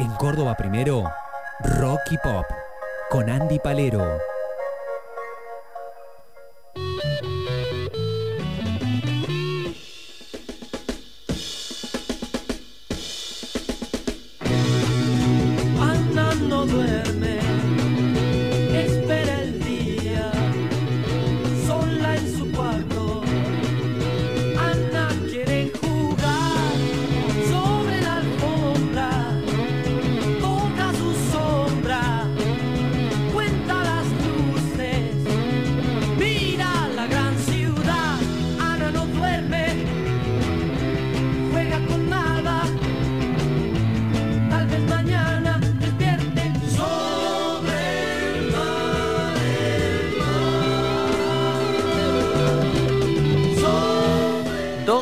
[0.00, 1.12] En Córdoba primero,
[1.78, 2.46] Rocky Pop,
[3.10, 4.29] con Andy Palero.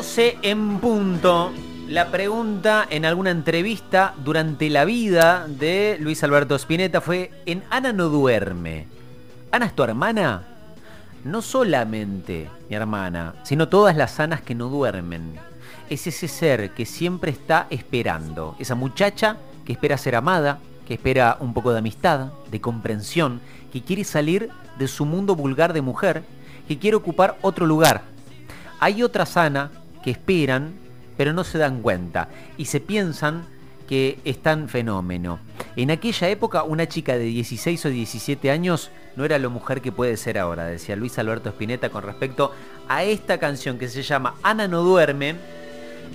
[0.09, 1.51] 12 en punto.
[1.87, 7.93] La pregunta en alguna entrevista durante la vida de Luis Alberto Spinetta fue, en Ana
[7.93, 8.87] no duerme.
[9.51, 10.47] ¿Ana es tu hermana?
[11.23, 15.35] No solamente mi hermana, sino todas las Anas que no duermen.
[15.91, 18.55] Es ese ser que siempre está esperando.
[18.57, 20.57] Esa muchacha que espera ser amada,
[20.87, 25.71] que espera un poco de amistad, de comprensión, que quiere salir de su mundo vulgar
[25.71, 26.23] de mujer,
[26.67, 28.01] que quiere ocupar otro lugar,
[28.79, 29.71] hay otras Ana
[30.03, 30.73] que esperan,
[31.17, 33.45] pero no se dan cuenta y se piensan
[33.87, 35.39] que están fenómeno.
[35.75, 39.91] En aquella época, una chica de 16 o 17 años no era la mujer que
[39.91, 42.53] puede ser ahora, decía Luis Alberto Spinetta con respecto
[42.87, 45.35] a esta canción que se llama Ana no duerme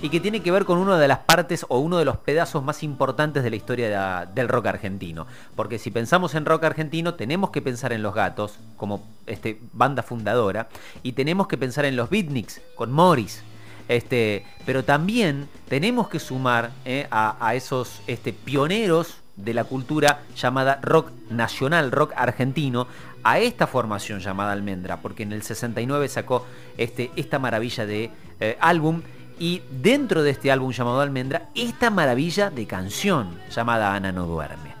[0.01, 2.63] y que tiene que ver con una de las partes o uno de los pedazos
[2.63, 5.27] más importantes de la historia del rock argentino.
[5.55, 10.03] Porque si pensamos en rock argentino, tenemos que pensar en Los Gatos, como este, banda
[10.03, 10.69] fundadora,
[11.03, 13.43] y tenemos que pensar en los Beatniks, con Morris.
[13.87, 20.79] Este, pero también tenemos que sumar eh, a, esos este, pioneros de la cultura llamada
[20.81, 22.87] rock nacional, rock argentino,
[23.23, 26.45] a esta formación llamada Almendra, porque en el 69 sacó
[26.77, 29.01] este, esta maravilla de eh, álbum
[29.39, 34.73] y dentro de este álbum llamado Almendra, esta maravilla de canción llamada Ana no duerme.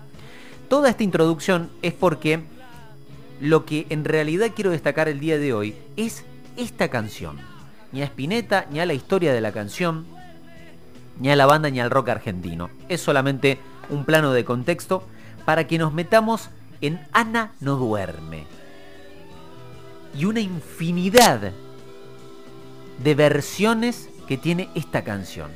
[0.69, 2.43] Toda esta introducción es porque
[3.41, 6.23] lo que en realidad quiero destacar el día de hoy es
[6.55, 7.54] esta canción.
[7.91, 10.05] Ni a Spinetta, ni a la historia de la canción,
[11.19, 12.69] ni a la banda, ni al rock argentino.
[12.89, 13.59] Es solamente
[13.89, 15.03] un plano de contexto
[15.45, 16.49] para que nos metamos
[16.81, 18.45] en Ana no duerme.
[20.17, 21.51] Y una infinidad
[23.03, 25.51] de versiones que tiene esta canción.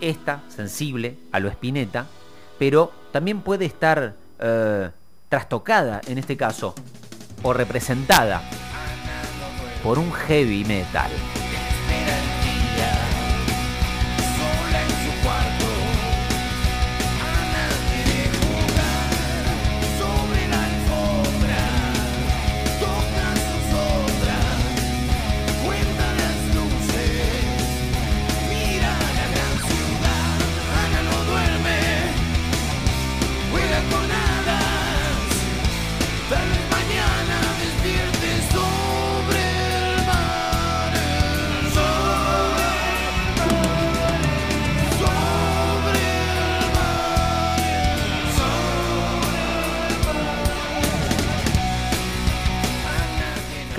[0.00, 2.06] Esta, sensible a lo Spinetta,
[2.58, 4.90] pero también puede estar eh,
[5.28, 6.74] trastocada en este caso,
[7.42, 8.42] o representada
[9.82, 11.10] por un heavy metal.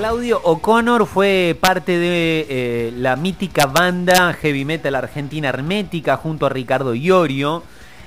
[0.01, 6.50] Claudio O'Connor fue parte de eh, la mítica banda heavy metal argentina Hermética junto a
[6.50, 7.62] Ricardo Iorio.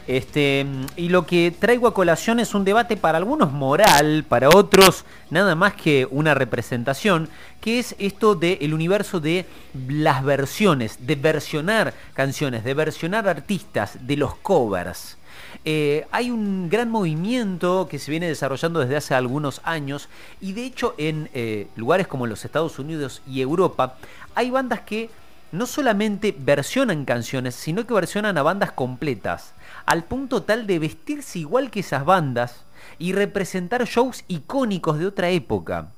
[0.08, 0.66] Este,
[0.96, 5.54] y lo que traigo a colación es un debate para algunos moral, para otros nada
[5.54, 7.28] más que una representación,
[7.60, 9.46] que es esto del universo de
[9.86, 15.16] las versiones, de versionar canciones, de versionar artistas, de los covers.
[15.64, 20.08] Eh, hay un gran movimiento que se viene desarrollando desde hace algunos años
[20.40, 23.96] y de hecho en eh, lugares como los Estados Unidos y Europa
[24.34, 25.10] hay bandas que
[25.52, 29.54] no solamente versionan canciones, sino que versionan a bandas completas,
[29.86, 32.64] al punto tal de vestirse igual que esas bandas
[32.98, 35.92] y representar shows icónicos de otra época.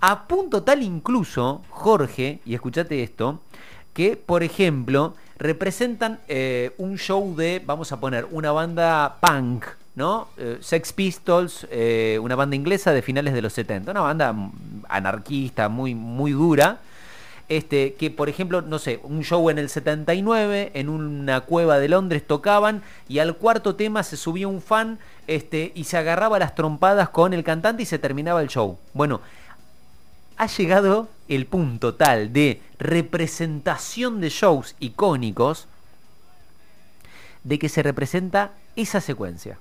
[0.00, 3.40] A punto tal incluso, Jorge, y escuchate esto,
[3.94, 9.64] que por ejemplo representan eh, un show de, vamos a poner, una banda punk,
[9.94, 10.28] ¿no?
[10.36, 14.36] Eh, Sex Pistols, eh, una banda inglesa de finales de los 70, una banda
[14.88, 16.80] anarquista, muy, muy dura.
[17.48, 21.88] Este, que por ejemplo, no sé, un show en el 79, en una cueva de
[21.88, 26.54] Londres tocaban y al cuarto tema se subía un fan este, y se agarraba las
[26.54, 28.78] trompadas con el cantante y se terminaba el show.
[28.94, 29.20] Bueno,
[30.36, 35.68] ha llegado el punto tal de representación de shows icónicos
[37.44, 39.58] de que se representa esa secuencia.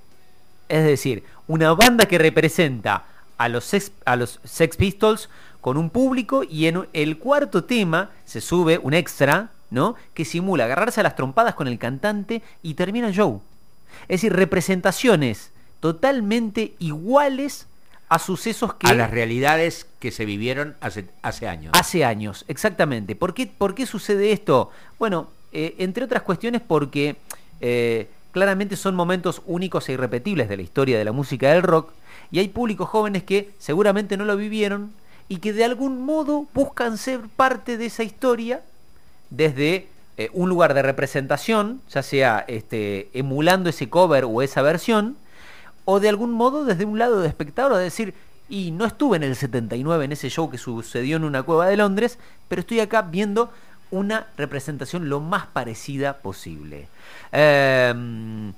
[0.68, 3.06] Es decir, una banda que representa
[3.38, 5.30] a los Sex, a los Sex Pistols
[5.62, 9.96] con un público y en el cuarto tema se sube un extra, ¿no?
[10.14, 13.42] Que simula agarrarse a las trompadas con el cantante y termina el show.
[14.04, 17.68] Es decir, representaciones totalmente iguales
[18.10, 21.72] a sucesos que A las realidades que se vivieron hace, hace años.
[21.76, 23.16] Hace años, exactamente.
[23.16, 24.72] ¿Por qué, por qué sucede esto?
[24.98, 27.18] Bueno, eh, entre otras cuestiones porque
[27.62, 31.92] eh, claramente son momentos únicos e irrepetibles de la historia de la música del rock
[32.32, 34.92] y hay públicos jóvenes que seguramente no lo vivieron
[35.28, 38.62] y que de algún modo buscan ser parte de esa historia
[39.30, 45.16] desde eh, un lugar de representación, ya sea este, emulando ese cover o esa versión,
[45.92, 48.14] o de algún modo desde un lado de espectador, de decir,
[48.48, 51.78] y no estuve en el 79 en ese show que sucedió en una cueva de
[51.78, 53.52] Londres, pero estoy acá viendo
[53.90, 56.90] una representación lo más parecida posible.
[57.32, 58.54] Eh,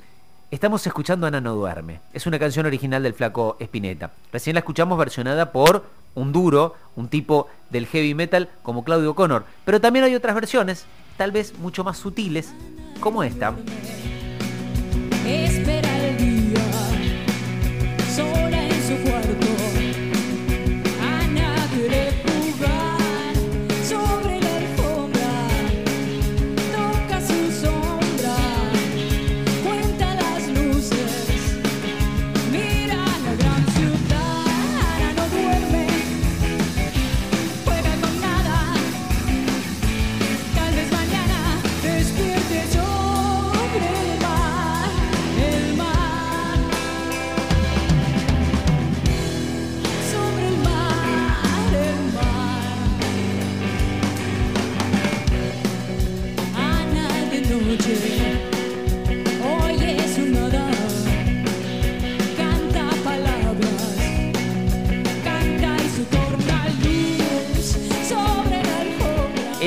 [0.51, 2.01] estamos escuchando Ana no duerme.
[2.11, 4.11] Es una canción original del flaco Spinetta.
[4.33, 5.85] Recién la escuchamos versionada por
[6.15, 9.45] un duro, un tipo del heavy metal como Claudio Connor.
[9.63, 10.85] Pero también hay otras versiones,
[11.15, 12.53] tal vez mucho más sutiles,
[12.99, 13.55] como esta.
[18.97, 19.60] Sola en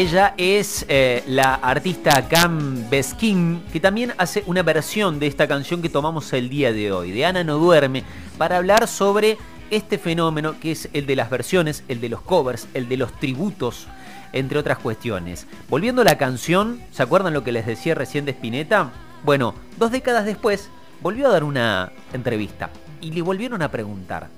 [0.05, 5.81] Ella es eh, la artista Cam Beskin, que también hace una versión de esta canción
[5.81, 8.05] que tomamos el día de hoy, de Ana no duerme,
[8.37, 9.39] para hablar sobre
[9.71, 13.19] este fenómeno que es el de las versiones, el de los covers, el de los
[13.19, 13.87] tributos,
[14.35, 15.47] entre otras cuestiones.
[15.71, 18.93] Volviendo a la canción, ¿se acuerdan lo que les decía recién de Spinetta?
[19.25, 20.69] Bueno, dos décadas después
[21.01, 22.69] volvió a dar una entrevista
[23.01, 24.29] y le volvieron a preguntar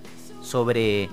[0.42, 1.10] sobre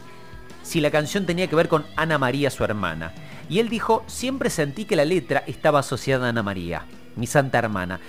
[0.61, 3.13] si la canción tenía que ver con Ana María, su hermana.
[3.49, 6.85] Y él dijo, siempre sentí que la letra estaba asociada a Ana María,
[7.15, 7.99] mi santa hermana.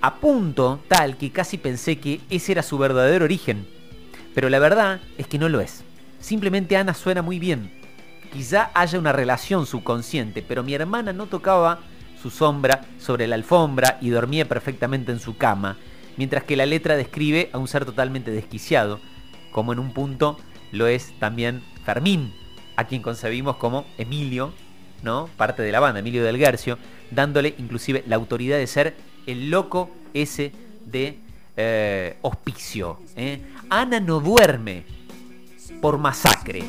[0.00, 3.66] A punto tal que casi pensé que ese era su verdadero origen.
[4.34, 5.82] Pero la verdad es que no lo es.
[6.20, 7.72] Simplemente Ana suena muy bien.
[8.32, 11.80] Quizá haya una relación subconsciente, pero mi hermana no tocaba
[12.20, 15.76] su sombra sobre la alfombra y dormía perfectamente en su cama,
[16.16, 19.00] mientras que la letra describe a un ser totalmente desquiciado,
[19.50, 20.38] como en un punto
[20.72, 22.34] lo es también Fermín,
[22.76, 24.52] a quien concebimos como Emilio,
[25.02, 25.28] ¿no?
[25.36, 26.78] Parte de la banda, Emilio del Guercio,
[27.10, 28.96] dándole inclusive la autoridad de ser
[29.26, 30.52] el loco ese
[30.86, 31.18] de
[31.56, 33.00] eh, hospicio.
[33.16, 33.40] ¿eh?
[33.70, 34.84] Ana no duerme
[35.80, 36.62] por masacre.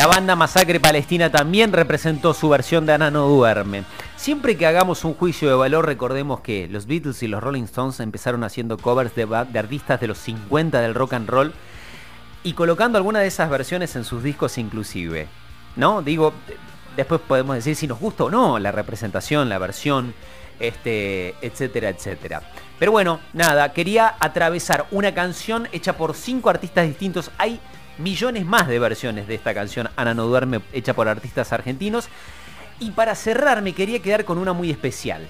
[0.00, 3.84] La banda Masacre Palestina también representó su versión de Ana no duerme.
[4.16, 8.00] Siempre que hagamos un juicio de valor, recordemos que los Beatles y los Rolling Stones
[8.00, 9.24] empezaron haciendo covers de,
[9.58, 11.52] artistas de los 50 del rock and roll
[12.42, 15.28] y colocando algunas de esas versiones en sus discos inclusive.
[15.76, 16.00] ¿No?
[16.00, 16.56] Digo, de-
[16.96, 20.14] después podemos decir si nos gusta o no la representación, la versión,
[20.60, 22.40] este, etcétera, etcétera.
[22.78, 27.30] Pero bueno, nada, quería atravesar una canción hecha por cinco artistas distintos.
[27.36, 27.60] Hay
[28.00, 32.08] millones más de versiones de esta canción, Ana no duerme, hecha por artistas argentinos.
[32.78, 35.26] Y para cerrar me quería quedar con una muy especial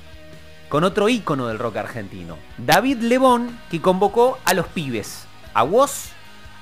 [0.71, 6.11] con otro ícono del rock argentino, David Lebón, que convocó a los pibes, a Woz,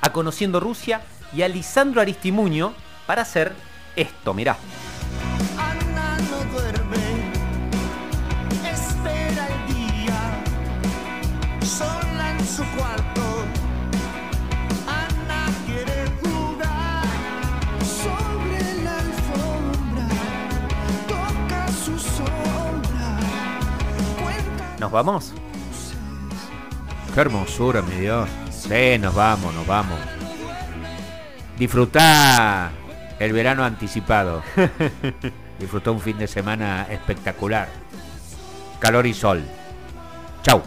[0.00, 1.02] a Conociendo Rusia
[1.36, 2.72] y a Lisandro Aristimuño
[3.06, 3.52] para hacer
[3.96, 4.56] esto, mirá.
[24.78, 25.32] ¿Nos vamos?
[27.14, 28.28] Qué hermosura, mi Dios.
[28.50, 29.98] Sí, nos vamos, nos vamos.
[31.58, 32.70] Disfrutá
[33.18, 34.42] el verano anticipado.
[35.58, 37.68] Disfrutá un fin de semana espectacular.
[38.78, 39.42] Calor y sol.
[40.42, 40.62] Chau.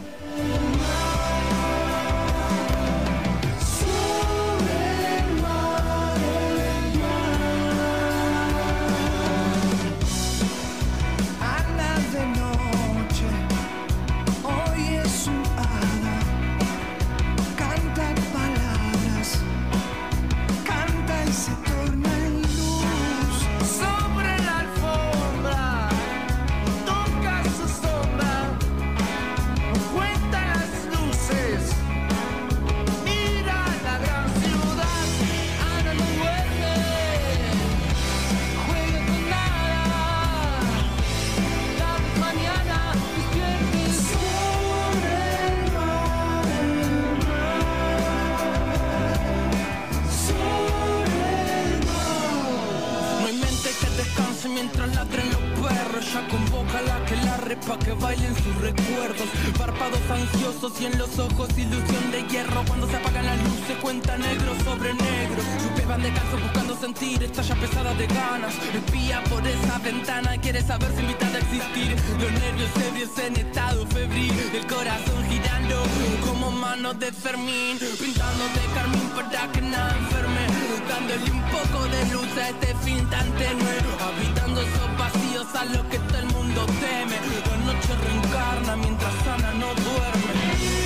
[57.52, 59.28] La que bailen sus recuerdos.
[59.58, 62.64] Párpados ansiosos y en los ojos ilusión de hierro.
[62.66, 65.42] Cuando se apagan las luces, cuenta negro sobre negro.
[65.76, 68.54] Pies van descalzos buscando sentir, está ya pesada de ganas.
[68.74, 71.96] Espía por esa ventana, quiere saber si invita a existir.
[72.22, 74.34] Los nervios ebrios en estado febril.
[74.54, 75.84] El corazón girando
[76.26, 77.78] como manos de Fermín.
[78.00, 80.44] Pintando de carmín para que nada enferme.
[80.88, 83.76] Dándole un poco de luz a este fin tan tenue.
[84.00, 87.16] Habitando esos diosa, lo que todo el mundo teme.
[87.50, 90.81] La noche reencarna mientras Ana no duerme.